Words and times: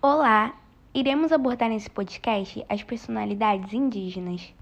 Olá! 0.00 0.56
Iremos 0.94 1.32
abordar 1.32 1.68
nesse 1.68 1.90
podcast 1.90 2.64
as 2.68 2.84
personalidades 2.84 3.72
indígenas. 3.72 4.54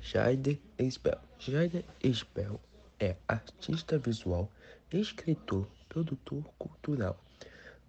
Jaider 0.00 0.60
Esbel. 0.78 1.18
Jaider 1.40 1.84
Esbel 2.00 2.60
é 3.00 3.16
artista 3.26 3.98
visual, 3.98 4.48
escritor, 4.92 5.66
produtor 5.88 6.44
cultural. 6.60 7.18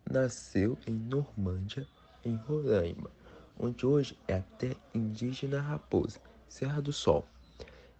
Nasceu 0.09 0.75
em 0.87 0.93
Normândia, 0.93 1.87
em 2.25 2.35
Roraima, 2.37 3.11
onde 3.59 3.85
hoje 3.85 4.17
é 4.27 4.33
a 4.37 4.41
terra 4.57 4.81
indígena 4.95 5.61
Raposa, 5.61 6.19
Serra 6.47 6.81
do 6.81 6.91
Sol. 6.91 7.23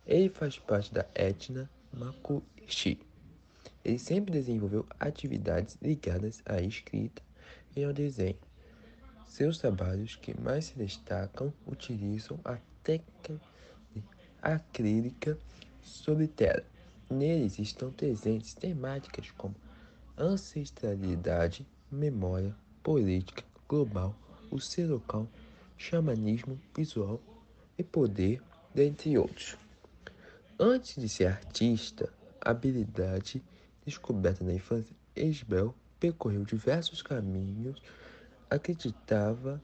Ele 0.10 0.28
faz 0.28 0.58
parte 0.58 0.92
da 0.92 1.06
etnia 1.14 1.70
Makuxi. 1.94 3.00
Ele 3.86 4.00
sempre 4.00 4.32
desenvolveu 4.32 4.84
atividades 5.00 5.78
ligadas 5.80 6.42
à 6.48 6.60
escrita 6.60 7.22
e 7.76 7.84
ao 7.84 7.94
desenho. 7.94 8.40
Seus 9.28 9.60
trabalhos 9.60 10.16
que 10.16 10.34
mais 10.42 10.66
se 10.66 10.76
destacam 10.76 11.54
utilizam 11.68 12.40
a 12.44 12.58
técnica 12.82 13.40
acrílica 14.42 15.38
sobre 15.84 16.28
tela. 16.28 16.66
Neles 17.08 17.60
estão 17.60 17.92
presentes 17.92 18.56
temáticas 18.56 19.30
como 19.38 19.54
ancestralidade, 20.18 21.68
memória, 21.92 22.56
política 22.82 23.44
global, 23.68 24.16
o 24.50 24.60
ser 24.60 24.88
local, 24.88 25.28
xamanismo 25.78 26.60
visual 26.76 27.22
e 27.78 27.84
poder, 27.84 28.42
dentre 28.74 29.16
outros. 29.16 29.69
Antes 30.62 31.02
de 31.02 31.08
ser 31.08 31.28
artista, 31.28 32.12
habilidade 32.42 33.42
descoberta 33.86 34.44
na 34.44 34.54
infância, 34.54 34.94
Esbel 35.16 35.74
percorreu 35.98 36.44
diversos 36.44 37.02
caminhos, 37.02 37.82
acreditava 38.50 39.64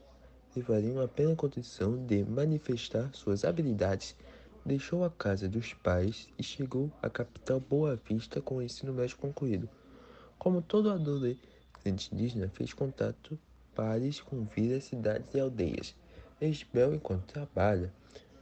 levariam 0.56 0.98
apenas 1.02 1.34
a 1.34 1.36
condição 1.36 2.02
de 2.06 2.24
manifestar 2.24 3.12
suas 3.12 3.44
habilidades. 3.44 4.16
Deixou 4.64 5.04
a 5.04 5.10
casa 5.10 5.46
dos 5.46 5.74
pais 5.74 6.30
e 6.38 6.42
chegou 6.42 6.90
à 7.02 7.10
capital 7.10 7.60
Boa 7.60 8.00
Vista 8.08 8.40
com 8.40 8.56
o 8.56 8.62
ensino 8.62 8.94
médio 8.94 9.18
concluído. 9.18 9.68
Como 10.38 10.62
todo 10.62 10.90
adolescente 10.90 12.10
indígena, 12.10 12.48
fez 12.48 12.72
contato 12.72 13.38
pares 13.74 14.22
com 14.22 14.44
vidas, 14.46 14.84
cidades 14.84 15.34
e 15.34 15.40
aldeias. 15.40 15.94
Esbel, 16.40 16.94
enquanto 16.94 17.34
trabalha, 17.34 17.92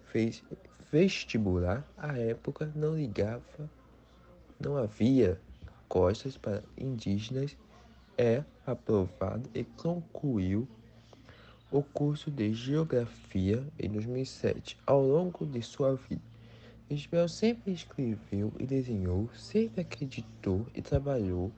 fez 0.04 0.40
vestibular, 0.90 1.86
à 1.96 2.18
época 2.18 2.70
não 2.74 2.96
ligava, 2.96 3.70
não 4.60 4.76
havia 4.76 5.40
costas 5.88 6.36
para 6.36 6.62
indígenas, 6.76 7.56
é 8.16 8.44
aprovado 8.66 9.48
e 9.54 9.64
concluiu 9.64 10.68
o 11.70 11.82
curso 11.82 12.30
de 12.30 12.52
Geografia 12.54 13.66
em 13.78 13.90
2007. 13.90 14.78
Ao 14.86 15.02
longo 15.02 15.44
de 15.44 15.60
sua 15.62 15.96
vida, 15.96 16.22
Isabel 16.88 17.28
sempre 17.28 17.72
escreveu 17.72 18.52
e 18.58 18.66
desenhou, 18.66 19.28
sempre 19.34 19.80
acreditou 19.80 20.66
e 20.74 20.82
trabalhou 20.82 21.50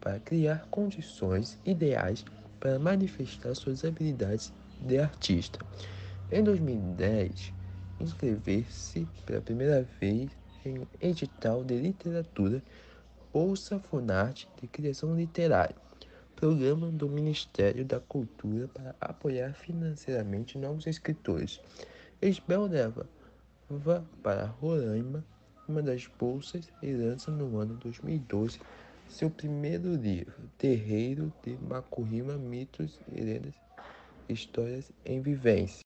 para 0.00 0.18
criar 0.18 0.66
condições 0.70 1.58
ideais 1.64 2.24
para 2.58 2.78
manifestar 2.78 3.54
suas 3.54 3.84
habilidades 3.84 4.52
de 4.80 4.98
artista. 4.98 5.58
Em 6.32 6.42
2010, 6.42 7.52
inscrever-se 8.00 9.06
pela 9.26 9.40
primeira 9.40 9.86
vez 10.00 10.30
em 10.64 10.80
um 10.80 10.86
edital 11.00 11.62
de 11.64 11.76
literatura 11.76 12.62
Bolsa 13.32 13.78
Funarte 13.78 14.48
de 14.60 14.66
Criação 14.66 15.14
Literária, 15.14 15.76
programa 16.34 16.90
do 16.90 17.08
Ministério 17.08 17.84
da 17.84 18.00
Cultura 18.00 18.68
para 18.68 18.94
apoiar 19.00 19.52
financeiramente 19.54 20.58
novos 20.58 20.86
escritores. 20.86 21.60
Esbel 22.20 22.66
leva 22.66 23.06
para 24.22 24.46
Roraima 24.46 25.24
uma 25.68 25.82
das 25.82 26.08
bolsas 26.18 26.68
e 26.82 26.92
lança 26.92 27.30
no 27.30 27.58
ano 27.58 27.74
2012 27.74 28.58
seu 29.10 29.28
primeiro 29.28 29.94
livro, 29.96 30.32
Terreiro 30.56 31.32
de 31.44 31.58
Macurrima, 31.68 32.34
Mitos 32.34 32.98
e 33.12 33.20
Lendas, 33.20 33.54
Histórias 34.28 34.90
em 35.04 35.20
Vivência. 35.20 35.84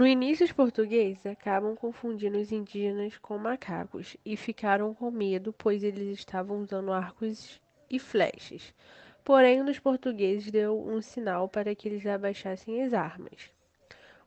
No 0.00 0.06
início, 0.06 0.46
os 0.46 0.50
portugueses 0.50 1.26
acabam 1.26 1.76
confundindo 1.76 2.38
os 2.38 2.50
indígenas 2.50 3.18
com 3.18 3.36
macacos 3.36 4.16
e 4.24 4.34
ficaram 4.34 4.94
com 4.94 5.10
medo, 5.10 5.52
pois 5.52 5.84
eles 5.84 6.18
estavam 6.18 6.62
usando 6.62 6.90
arcos 6.90 7.60
e 7.90 7.98
flechas. 7.98 8.72
Porém, 9.22 9.60
um 9.60 9.64
dos 9.66 9.78
portugueses 9.78 10.50
deu 10.50 10.80
um 10.88 11.02
sinal 11.02 11.50
para 11.50 11.74
que 11.74 11.86
eles 11.86 12.06
abaixassem 12.06 12.82
as 12.82 12.94
armas. 12.94 13.50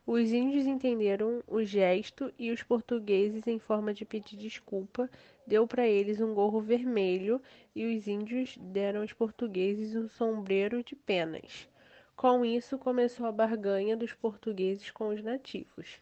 Os 0.06 0.32
índios 0.32 0.68
entenderam 0.68 1.42
o 1.48 1.64
gesto 1.64 2.32
e 2.38 2.52
os 2.52 2.62
portugueses, 2.62 3.48
em 3.48 3.58
forma 3.58 3.96
de 3.96 4.06
pedir 4.06 4.38
desculpa, 4.38 5.10
deu 5.48 5.66
para 5.66 5.88
eles 5.88 6.22
um 6.22 6.36
gorro 6.36 6.62
vermelho 6.62 7.42
e 7.76 7.98
os 7.98 8.08
índios 8.08 8.56
deram 8.60 9.02
aos 9.02 9.12
portugueses 9.12 9.96
um 9.96 10.08
sombreiro 10.08 10.84
de 10.84 10.96
penas. 10.96 11.68
Com 12.16 12.46
isso, 12.46 12.78
começou 12.78 13.26
a 13.26 13.32
barganha 13.32 13.98
dos 13.98 14.14
portugueses 14.14 14.90
com 14.92 15.10
os 15.10 15.22
nativos. 15.22 16.00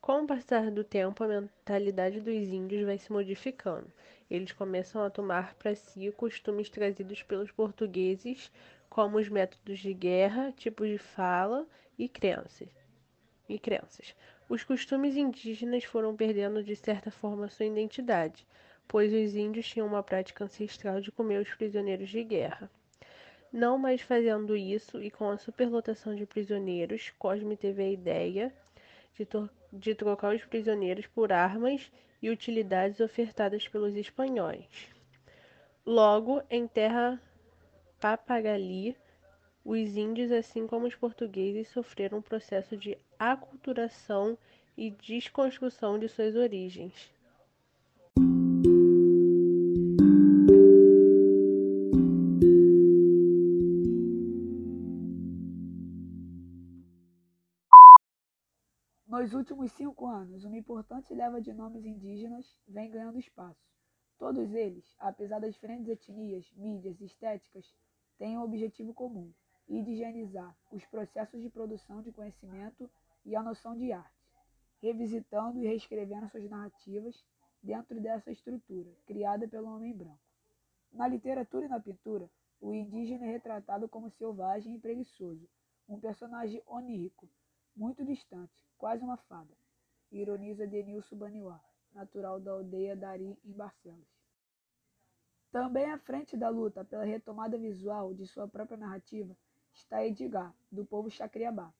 Com 0.00 0.24
o 0.24 0.26
passar 0.26 0.70
do 0.70 0.82
tempo, 0.82 1.22
a 1.22 1.28
mentalidade 1.28 2.20
dos 2.20 2.48
índios 2.48 2.84
vai 2.84 2.98
se 2.98 3.12
modificando. 3.12 3.90
Eles 4.28 4.50
começam 4.52 5.02
a 5.02 5.08
tomar 5.08 5.54
para 5.54 5.74
si 5.74 6.10
costumes 6.12 6.68
trazidos 6.68 7.22
pelos 7.22 7.52
portugueses, 7.52 8.50
como 8.90 9.16
os 9.16 9.28
métodos 9.28 9.78
de 9.78 9.94
guerra, 9.94 10.52
tipos 10.52 10.88
de 10.88 10.98
fala 10.98 11.66
e 11.96 12.08
crenças. 12.08 12.68
E 13.48 13.58
crenças. 13.58 14.14
Os 14.48 14.64
costumes 14.64 15.16
indígenas 15.16 15.84
foram 15.84 16.16
perdendo 16.16 16.62
de 16.64 16.74
certa 16.74 17.10
forma 17.10 17.48
sua 17.48 17.66
identidade, 17.66 18.46
pois 18.88 19.12
os 19.12 19.36
índios 19.36 19.68
tinham 19.68 19.86
uma 19.86 20.02
prática 20.02 20.44
ancestral 20.44 21.00
de 21.00 21.12
comer 21.12 21.40
os 21.40 21.54
prisioneiros 21.54 22.10
de 22.10 22.24
guerra. 22.24 22.68
Não 23.52 23.76
mais 23.76 24.00
fazendo 24.00 24.56
isso 24.56 25.02
e 25.02 25.10
com 25.10 25.28
a 25.28 25.36
superlotação 25.36 26.14
de 26.14 26.24
prisioneiros, 26.24 27.10
Cosme 27.18 27.54
teve 27.54 27.82
a 27.82 27.90
ideia 27.90 28.50
de, 29.14 29.28
de 29.70 29.94
trocar 29.94 30.34
os 30.34 30.42
prisioneiros 30.44 31.06
por 31.06 31.30
armas 31.30 31.92
e 32.22 32.30
utilidades 32.30 32.98
ofertadas 33.00 33.68
pelos 33.68 33.94
espanhóis. 33.94 34.88
Logo, 35.84 36.42
em 36.48 36.66
terra 36.66 37.20
Papagali, 38.00 38.96
os 39.64 39.96
índios, 39.96 40.32
assim 40.32 40.66
como 40.66 40.86
os 40.86 40.94
portugueses, 40.94 41.68
sofreram 41.68 42.18
um 42.18 42.22
processo 42.22 42.76
de 42.76 42.96
aculturação 43.18 44.38
e 44.76 44.90
desconstrução 44.90 45.98
de 45.98 46.08
suas 46.08 46.34
origens. 46.34 47.12
Nos 59.22 59.34
últimos 59.34 59.70
cinco 59.70 60.08
anos, 60.08 60.44
uma 60.44 60.56
importante 60.56 61.14
leva 61.14 61.40
de 61.40 61.52
nomes 61.52 61.84
indígenas 61.84 62.44
vem 62.66 62.90
ganhando 62.90 63.20
espaço. 63.20 63.64
Todos 64.18 64.52
eles, 64.52 64.84
apesar 64.98 65.38
das 65.38 65.54
diferentes 65.54 65.86
etnias, 65.86 66.52
mídias 66.56 67.00
e 67.00 67.04
estéticas, 67.04 67.72
têm 68.18 68.36
um 68.36 68.42
objetivo 68.42 68.92
comum: 68.92 69.32
indigenizar 69.68 70.56
os 70.72 70.84
processos 70.86 71.40
de 71.40 71.48
produção 71.48 72.02
de 72.02 72.10
conhecimento 72.10 72.90
e 73.24 73.36
a 73.36 73.42
noção 73.44 73.76
de 73.76 73.92
arte, 73.92 74.26
revisitando 74.80 75.56
e 75.60 75.68
reescrevendo 75.68 76.28
suas 76.28 76.50
narrativas 76.50 77.24
dentro 77.62 78.00
dessa 78.00 78.32
estrutura 78.32 78.90
criada 79.06 79.46
pelo 79.46 79.68
homem 79.68 79.96
branco. 79.96 80.18
Na 80.92 81.06
literatura 81.06 81.66
e 81.66 81.68
na 81.68 81.78
pintura, 81.78 82.28
o 82.60 82.74
indígena 82.74 83.24
é 83.24 83.30
retratado 83.30 83.88
como 83.88 84.10
selvagem 84.10 84.74
e 84.74 84.80
preguiçoso, 84.80 85.48
um 85.88 86.00
personagem 86.00 86.60
onírico, 86.66 87.28
muito 87.74 88.04
distante, 88.04 88.52
quase 88.76 89.02
uma 89.02 89.16
fada, 89.16 89.56
ironiza 90.10 90.66
Denilson 90.66 91.16
Baniwá, 91.16 91.60
natural 91.94 92.38
da 92.40 92.52
aldeia 92.52 92.94
Dari, 92.94 93.38
em 93.44 93.52
Barcelos. 93.52 94.08
Também 95.50 95.90
à 95.90 95.98
frente 95.98 96.36
da 96.36 96.48
luta 96.48 96.84
pela 96.84 97.04
retomada 97.04 97.58
visual 97.58 98.14
de 98.14 98.26
sua 98.26 98.48
própria 98.48 98.76
narrativa 98.76 99.36
está 99.72 100.04
Edgar, 100.04 100.54
do 100.70 100.84
povo 100.84 101.10
Chacriabá. 101.10 101.72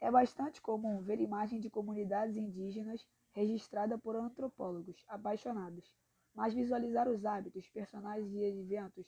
É 0.00 0.10
bastante 0.10 0.60
comum 0.60 1.02
ver 1.02 1.20
imagens 1.20 1.60
de 1.60 1.70
comunidades 1.70 2.36
indígenas 2.36 3.06
registrada 3.32 3.98
por 3.98 4.16
antropólogos 4.16 5.04
apaixonados, 5.08 5.94
mas 6.34 6.54
visualizar 6.54 7.08
os 7.08 7.24
hábitos, 7.24 7.68
personagens 7.68 8.32
e 8.32 8.42
eventos 8.42 9.06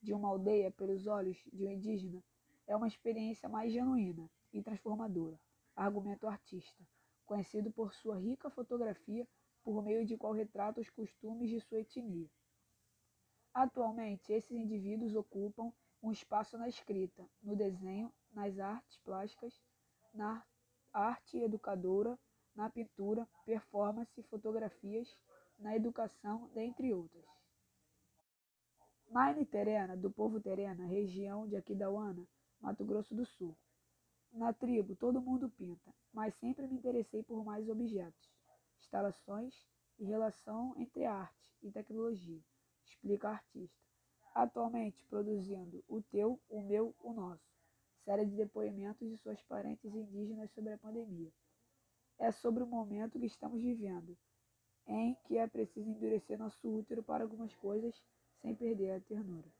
de 0.00 0.12
uma 0.12 0.28
aldeia 0.28 0.70
pelos 0.70 1.06
olhos 1.06 1.38
de 1.52 1.66
um 1.66 1.70
indígena 1.70 2.22
é 2.66 2.74
uma 2.74 2.88
experiência 2.88 3.48
mais 3.48 3.72
genuína 3.72 4.28
e 4.52 4.62
transformadora, 4.62 5.38
argumenta 5.74 6.26
o 6.26 6.28
artista, 6.28 6.86
conhecido 7.24 7.70
por 7.70 7.94
sua 7.94 8.18
rica 8.18 8.50
fotografia 8.50 9.26
por 9.64 9.82
meio 9.82 10.04
de 10.04 10.16
qual 10.16 10.32
retrata 10.32 10.80
os 10.80 10.90
costumes 10.90 11.48
de 11.48 11.60
sua 11.60 11.80
etnia. 11.80 12.28
Atualmente, 13.54 14.32
esses 14.32 14.50
indivíduos 14.50 15.14
ocupam 15.14 15.72
um 16.02 16.10
espaço 16.10 16.58
na 16.58 16.68
escrita, 16.68 17.28
no 17.42 17.54
desenho, 17.54 18.12
nas 18.32 18.58
artes 18.58 18.98
plásticas, 18.98 19.62
na 20.12 20.44
arte 20.92 21.38
educadora, 21.38 22.18
na 22.54 22.68
pintura, 22.68 23.28
performance, 23.44 24.22
fotografias, 24.24 25.08
na 25.58 25.76
educação, 25.76 26.50
dentre 26.54 26.92
outras. 26.92 27.24
Maine 29.10 29.44
Terena, 29.44 29.96
do 29.96 30.10
povo 30.10 30.40
Terena, 30.40 30.86
região 30.86 31.46
de 31.46 31.56
Aquidauana, 31.56 32.26
Mato 32.60 32.84
Grosso 32.84 33.14
do 33.14 33.26
Sul. 33.26 33.56
Na 34.32 34.50
tribo, 34.50 34.96
todo 34.96 35.20
mundo 35.20 35.50
pinta, 35.50 35.92
mas 36.12 36.34
sempre 36.36 36.66
me 36.66 36.76
interessei 36.76 37.22
por 37.22 37.44
mais 37.44 37.68
objetos, 37.68 38.30
instalações 38.80 39.54
e 39.98 40.04
relação 40.04 40.74
entre 40.78 41.04
arte 41.04 41.54
e 41.62 41.70
tecnologia, 41.70 42.40
explica 42.82 43.28
a 43.28 43.32
artista. 43.32 43.76
Atualmente 44.34 45.04
produzindo 45.04 45.84
O 45.86 46.00
Teu, 46.00 46.40
O 46.48 46.62
Meu, 46.62 46.94
O 47.00 47.12
Nosso, 47.12 47.44
série 48.06 48.24
de 48.24 48.34
depoimentos 48.34 49.06
de 49.06 49.18
suas 49.18 49.42
parentes 49.42 49.94
indígenas 49.94 50.50
sobre 50.52 50.72
a 50.72 50.78
pandemia. 50.78 51.30
É 52.18 52.32
sobre 52.32 52.62
o 52.62 52.66
momento 52.66 53.18
que 53.18 53.26
estamos 53.26 53.60
vivendo, 53.60 54.16
em 54.86 55.14
que 55.26 55.36
é 55.36 55.46
preciso 55.46 55.90
endurecer 55.90 56.38
nosso 56.38 56.66
útero 56.68 57.02
para 57.02 57.22
algumas 57.22 57.54
coisas 57.56 57.94
sem 58.40 58.54
perder 58.54 58.92
a 58.92 59.00
ternura. 59.00 59.52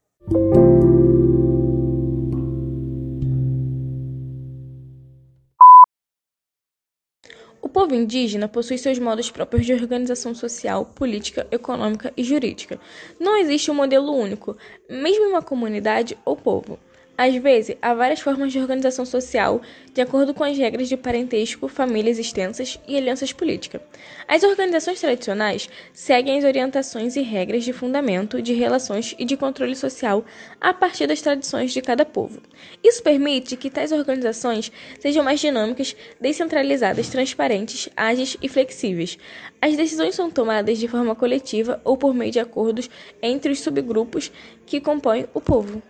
Povo 7.72 7.94
indígena 7.94 8.46
possui 8.46 8.76
seus 8.76 8.98
modos 8.98 9.30
próprios 9.30 9.64
de 9.64 9.72
organização 9.72 10.34
social, 10.34 10.84
política, 10.84 11.46
econômica 11.50 12.12
e 12.16 12.22
jurídica. 12.22 12.78
Não 13.18 13.36
existe 13.38 13.70
um 13.70 13.74
modelo 13.74 14.12
único, 14.12 14.56
mesmo 14.88 15.24
em 15.24 15.28
uma 15.28 15.42
comunidade 15.42 16.16
ou 16.24 16.36
povo. 16.36 16.78
Às 17.16 17.34
vezes, 17.36 17.76
há 17.82 17.92
várias 17.92 18.20
formas 18.20 18.52
de 18.52 18.58
organização 18.58 19.04
social, 19.04 19.60
de 19.92 20.00
acordo 20.00 20.32
com 20.32 20.42
as 20.42 20.56
regras 20.56 20.88
de 20.88 20.96
parentesco, 20.96 21.68
famílias 21.68 22.18
extensas 22.18 22.80
e 22.88 22.96
alianças 22.96 23.32
políticas. 23.34 23.82
As 24.26 24.42
organizações 24.42 24.98
tradicionais 24.98 25.68
seguem 25.92 26.38
as 26.38 26.44
orientações 26.44 27.14
e 27.14 27.20
regras 27.20 27.64
de 27.64 27.72
fundamento, 27.72 28.40
de 28.40 28.54
relações 28.54 29.14
e 29.18 29.26
de 29.26 29.36
controle 29.36 29.76
social 29.76 30.24
a 30.58 30.72
partir 30.72 31.06
das 31.06 31.20
tradições 31.20 31.72
de 31.72 31.82
cada 31.82 32.04
povo. 32.04 32.40
Isso 32.82 33.02
permite 33.02 33.58
que 33.58 33.70
tais 33.70 33.92
organizações 33.92 34.72
sejam 34.98 35.22
mais 35.22 35.38
dinâmicas, 35.38 35.94
descentralizadas, 36.18 37.10
transparentes, 37.10 37.90
ágeis 37.94 38.38
e 38.40 38.48
flexíveis. 38.48 39.18
As 39.60 39.76
decisões 39.76 40.14
são 40.14 40.30
tomadas 40.30 40.78
de 40.78 40.88
forma 40.88 41.14
coletiva 41.14 41.78
ou 41.84 41.98
por 41.98 42.14
meio 42.14 42.32
de 42.32 42.40
acordos 42.40 42.88
entre 43.20 43.52
os 43.52 43.60
subgrupos 43.60 44.32
que 44.64 44.80
compõem 44.80 45.26
o 45.34 45.40
povo. 45.40 45.82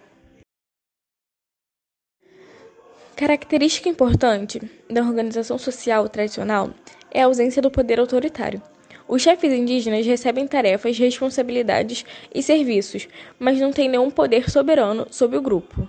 Característica 3.16 3.88
importante 3.88 4.60
da 4.90 5.02
organização 5.02 5.58
social 5.58 6.08
tradicional 6.08 6.70
é 7.10 7.22
a 7.22 7.26
ausência 7.26 7.60
do 7.60 7.70
poder 7.70 8.00
autoritário. 8.00 8.60
Os 9.06 9.22
chefes 9.22 9.52
indígenas 9.52 10.06
recebem 10.06 10.46
tarefas, 10.46 10.98
responsabilidades 10.98 12.04
e 12.34 12.42
serviços, 12.42 13.06
mas 13.38 13.60
não 13.60 13.70
têm 13.70 13.88
nenhum 13.88 14.10
poder 14.10 14.50
soberano 14.50 15.06
sobre 15.10 15.36
o 15.36 15.42
grupo. 15.42 15.86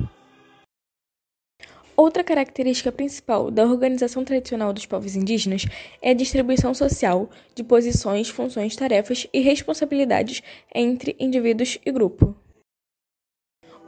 Outra 1.96 2.24
característica 2.24 2.92
principal 2.92 3.50
da 3.50 3.64
organização 3.64 4.26
tradicional 4.26 4.74
dos 4.74 4.86
povos 4.86 5.16
indígenas 5.16 5.66
é 6.02 6.10
a 6.12 6.16
distribuição 6.16 6.74
social 6.74 7.30
de 7.56 7.64
posições, 7.64 8.30
funções, 8.30 8.76
tarefas 8.76 9.28
e 9.32 9.40
responsabilidades 9.40 10.42
entre 10.74 11.16
indivíduos 11.20 11.80
e 11.86 11.92
grupo. 11.92 12.43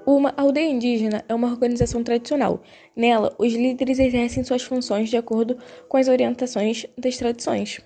Uma 0.06 0.36
aldeia 0.38 0.70
indígena 0.70 1.26
é 1.28 1.34
uma 1.34 1.50
organização 1.50 2.04
tradicional. 2.04 2.62
Nela, 2.96 3.36
os 3.40 3.52
líderes 3.52 3.98
exercem 3.98 4.44
suas 4.44 4.62
funções 4.62 5.10
de 5.10 5.18
acordo 5.18 5.58
com 5.90 5.98
as 5.98 6.08
orientações 6.08 6.86
das 6.96 7.18
tradições. 7.18 7.82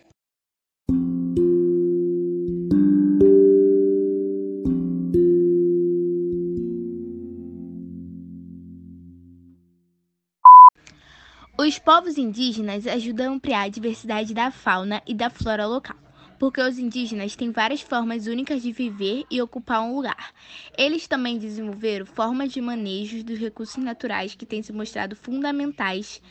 Os 11.57 11.79
povos 11.79 12.17
indígenas 12.17 12.85
ajudam 12.85 13.31
a 13.31 13.35
ampliar 13.35 13.63
a 13.63 13.69
diversidade 13.69 14.33
da 14.33 14.51
fauna 14.51 15.01
e 15.07 15.13
da 15.13 15.29
flora 15.29 15.65
local 15.65 16.08
porque 16.39 16.61
os 16.61 16.79
indígenas 16.79 17.35
têm 17.35 17.51
várias 17.51 17.81
formas 17.81 18.25
únicas 18.25 18.63
de 18.63 18.71
viver 18.71 19.25
e 19.29 19.41
ocupar 19.41 19.81
um 19.81 19.95
lugar. 19.95 20.33
Eles 20.77 21.05
também 21.05 21.37
desenvolveram 21.37 22.05
formas 22.05 22.53
de 22.53 22.61
manejo 22.61 23.23
dos 23.23 23.37
recursos 23.37 23.83
naturais 23.83 24.33
que 24.33 24.45
têm 24.45 24.63
se 24.63 24.71
mostrado 24.71 25.15
fundamentais 25.15 26.21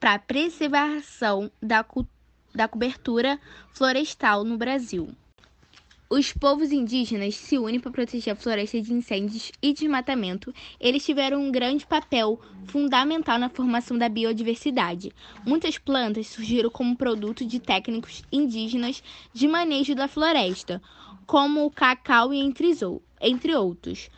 para 0.00 0.14
a 0.14 0.18
preservação 0.18 1.50
da, 1.62 1.84
da 2.54 2.66
cobertura 2.66 3.38
florestal 3.74 4.42
no 4.42 4.56
Brasil. 4.56 5.14
Os 6.10 6.32
povos 6.32 6.72
indígenas 6.72 7.34
se 7.34 7.58
unem 7.58 7.78
para 7.78 7.92
proteger 7.92 8.32
a 8.32 8.36
floresta 8.36 8.80
de 8.80 8.94
incêndios 8.94 9.52
e 9.60 9.74
desmatamento. 9.74 10.54
Eles 10.80 11.04
tiveram 11.04 11.38
um 11.38 11.52
grande 11.52 11.86
papel 11.86 12.40
fundamental 12.64 13.38
na 13.38 13.50
formação 13.50 13.98
da 13.98 14.08
biodiversidade. 14.08 15.12
Muitas 15.44 15.76
plantas 15.76 16.28
surgiram 16.28 16.70
como 16.70 16.96
produto 16.96 17.44
de 17.44 17.60
técnicos 17.60 18.22
indígenas 18.32 19.02
de 19.34 19.46
manejo 19.46 19.94
da 19.94 20.08
floresta, 20.08 20.80
como 21.26 21.66
o 21.66 21.70
cacau 21.70 22.32
e 22.32 22.40
entre 22.40 23.54
outros. 23.54 24.08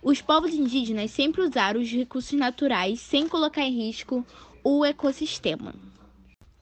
Os 0.00 0.22
povos 0.22 0.54
indígenas 0.54 1.10
sempre 1.10 1.42
usaram 1.42 1.80
os 1.80 1.90
recursos 1.90 2.38
naturais 2.38 3.00
sem 3.00 3.26
colocar 3.26 3.62
em 3.62 3.88
risco 3.88 4.24
o 4.62 4.84
ecossistema. 4.84 5.74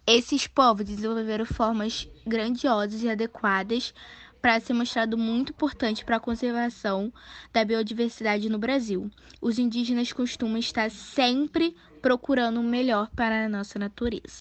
Esses 0.06 0.46
povos 0.46 0.86
desenvolveram 0.86 1.44
formas 1.44 2.08
grandiosas 2.26 3.02
e 3.02 3.10
adequadas 3.10 3.92
para 4.40 4.58
ser 4.60 4.72
mostrado 4.72 5.16
muito 5.16 5.52
importante 5.52 6.04
para 6.04 6.16
a 6.16 6.20
conservação 6.20 7.12
da 7.52 7.64
biodiversidade 7.64 8.48
no 8.48 8.58
Brasil. 8.58 9.10
Os 9.40 9.58
indígenas 9.58 10.12
costumam 10.12 10.58
estar 10.58 10.90
sempre 10.90 11.74
procurando 12.00 12.60
o 12.60 12.64
melhor 12.64 13.10
para 13.14 13.44
a 13.44 13.48
nossa 13.48 13.78
natureza. 13.78 14.40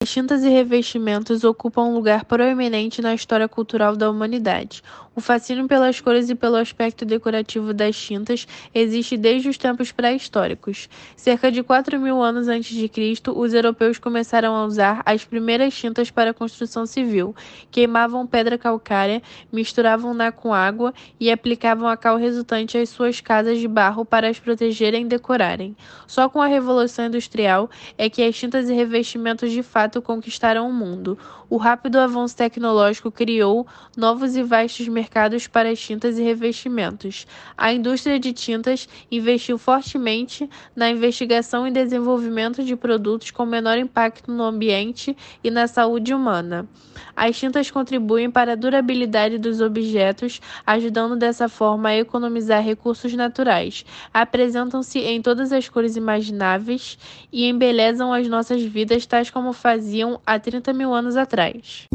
As 0.00 0.12
tintas 0.12 0.42
e 0.42 0.48
revestimentos 0.48 1.44
ocupam 1.44 1.82
um 1.82 1.94
lugar 1.94 2.24
proeminente 2.24 3.02
na 3.02 3.14
história 3.14 3.46
cultural 3.46 3.94
da 3.94 4.08
humanidade. 4.08 4.82
O 5.18 5.20
fascínio 5.20 5.66
pelas 5.66 6.00
cores 6.00 6.30
e 6.30 6.34
pelo 6.36 6.54
aspecto 6.54 7.04
decorativo 7.04 7.74
das 7.74 7.96
tintas 7.96 8.46
existe 8.72 9.16
desde 9.16 9.48
os 9.48 9.58
tempos 9.58 9.90
pré-históricos. 9.90 10.88
Cerca 11.16 11.50
de 11.50 11.60
4 11.60 11.98
mil 11.98 12.22
anos 12.22 12.46
antes 12.46 12.76
de 12.76 12.88
Cristo, 12.88 13.36
os 13.36 13.52
europeus 13.52 13.98
começaram 13.98 14.54
a 14.54 14.64
usar 14.64 15.02
as 15.04 15.24
primeiras 15.24 15.74
tintas 15.74 16.08
para 16.08 16.30
a 16.30 16.32
construção 16.32 16.86
civil. 16.86 17.34
Queimavam 17.68 18.28
pedra 18.28 18.56
calcária, 18.56 19.20
misturavam-na 19.52 20.30
com 20.30 20.54
água 20.54 20.94
e 21.18 21.32
aplicavam 21.32 21.88
a 21.88 21.96
cal 21.96 22.16
resultante 22.16 22.78
às 22.78 22.88
suas 22.88 23.20
casas 23.20 23.58
de 23.58 23.66
barro 23.66 24.04
para 24.04 24.28
as 24.28 24.38
protegerem 24.38 25.02
e 25.02 25.08
decorarem. 25.08 25.76
Só 26.06 26.28
com 26.28 26.40
a 26.40 26.46
Revolução 26.46 27.06
Industrial 27.06 27.68
é 27.98 28.08
que 28.08 28.22
as 28.22 28.36
tintas 28.36 28.70
e 28.70 28.72
revestimentos 28.72 29.50
de 29.50 29.64
fato 29.64 30.00
conquistaram 30.00 30.70
o 30.70 30.72
mundo. 30.72 31.18
O 31.50 31.56
rápido 31.56 31.98
avanço 31.98 32.36
tecnológico 32.36 33.10
criou 33.10 33.66
novos 33.96 34.36
e 34.36 34.44
vastos 34.44 34.86
mercados 34.86 35.07
para 35.48 35.70
as 35.70 35.78
tintas 35.80 36.18
e 36.18 36.22
revestimentos. 36.22 37.26
A 37.56 37.72
indústria 37.72 38.18
de 38.18 38.32
tintas 38.32 38.88
investiu 39.10 39.58
fortemente 39.58 40.48
na 40.74 40.90
investigação 40.90 41.66
e 41.66 41.70
desenvolvimento 41.70 42.62
de 42.62 42.76
produtos 42.76 43.30
com 43.30 43.44
menor 43.44 43.78
impacto 43.78 44.30
no 44.30 44.44
ambiente 44.44 45.16
e 45.42 45.50
na 45.50 45.66
saúde 45.66 46.14
humana. 46.14 46.68
As 47.16 47.36
tintas 47.36 47.70
contribuem 47.70 48.30
para 48.30 48.52
a 48.52 48.56
durabilidade 48.56 49.38
dos 49.38 49.60
objetos, 49.60 50.40
ajudando 50.66 51.16
dessa 51.16 51.48
forma 51.48 51.88
a 51.88 51.96
economizar 51.96 52.62
recursos 52.62 53.12
naturais. 53.14 53.84
Apresentam-se 54.12 55.00
em 55.00 55.20
todas 55.20 55.52
as 55.52 55.68
cores 55.68 55.96
imagináveis 55.96 56.98
e 57.32 57.46
embelezam 57.46 58.12
as 58.12 58.28
nossas 58.28 58.62
vidas, 58.62 59.06
tais 59.06 59.30
como 59.30 59.52
faziam 59.52 60.20
há 60.24 60.38
30 60.38 60.72
mil 60.72 60.94
anos 60.94 61.16
atrás 61.16 61.88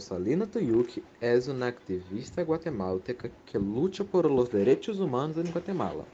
Rosalina 0.00 0.46
Tuyuki 0.46 1.04
é 1.20 1.38
uma 1.50 1.68
ativista 1.68 2.42
guatemalteca 2.42 3.30
que 3.44 3.58
luta 3.58 4.02
por 4.02 4.24
os 4.24 4.48
direitos 4.48 4.98
humanos 4.98 5.36
em 5.36 5.44
Guatemala. 5.50 6.06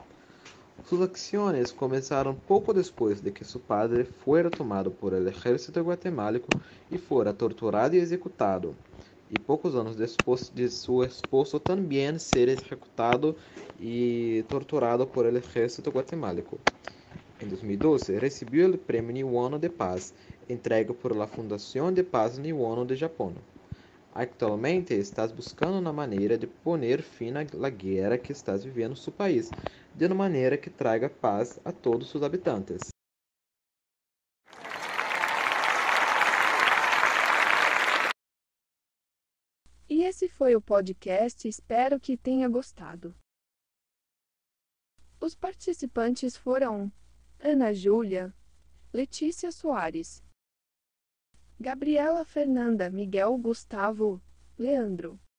Sus 0.83 1.01
acciones 1.01 1.71
comenzaron 1.71 2.35
poco 2.35 2.75
después 2.75 3.23
de 3.23 3.31
que 3.31 3.45
su 3.45 3.61
padre 3.61 4.05
fuera 4.05 4.51
tomado 4.51 4.91
por 4.91 5.15
el 5.15 5.29
ejército 5.29 5.85
guatemalteco 5.85 6.53
y 6.91 6.99
fuera 6.99 7.33
torturado 7.33 7.95
y 7.95 8.01
ejecutado, 8.01 8.75
y 9.31 9.39
pocos 9.39 9.77
años 9.77 9.97
después 9.97 10.53
de 10.53 10.69
su 10.69 11.05
esposo 11.05 11.61
también 11.61 12.19
ser 12.19 12.49
ejecutado 12.49 13.37
y 13.79 14.43
torturado 14.51 15.09
por 15.13 15.27
el 15.27 15.37
ejército 15.37 15.93
guatemalteco. 15.93 16.59
En 17.39 17.49
2012 17.51 18.19
recibió 18.19 18.67
el 18.67 18.81
Premio 18.81 19.13
Niwano 19.13 19.61
de 19.61 19.71
Paz, 19.71 20.13
entregue 20.49 20.93
por 20.93 21.15
la 21.15 21.29
Fundación 21.29 21.95
de 21.95 22.03
Paz 22.03 22.37
Niwano 22.39 22.85
de 22.85 22.99
Japón. 22.99 23.35
Actualmente 24.19 24.95
estás 24.95 25.31
buscando 25.31 25.79
uma 25.79 25.93
maneira 25.93 26.39
de 26.39 26.47
poner 26.47 27.03
fim 27.03 27.35
à 27.35 27.69
guerra 27.69 28.17
que 28.17 28.33
estás 28.33 28.65
vivendo 28.65 28.93
em 28.93 28.97
seu 28.97 29.13
país, 29.13 29.51
de 29.95 30.07
uma 30.07 30.15
maneira 30.15 30.57
que 30.57 30.71
traga 30.71 31.11
paz 31.11 31.61
a 31.63 31.71
todos 31.71 32.15
os 32.15 32.23
habitantes. 32.23 32.81
E 39.87 40.03
esse 40.03 40.31
foi 40.31 40.57
o 40.57 40.63
podcast, 40.63 41.47
espero 41.47 42.01
que 42.01 42.17
tenha 42.17 42.49
gostado. 42.49 43.15
Os 45.21 45.35
participantes 45.35 46.35
foram 46.39 46.91
Ana 47.39 47.71
Júlia, 47.75 48.33
Letícia 48.95 49.53
Soares, 49.53 50.25
Gabriela 51.59 52.25
Fernanda 52.25 52.91
Miguel 52.91 53.39
Gustavo 53.39 54.21
Leandro 54.59 55.19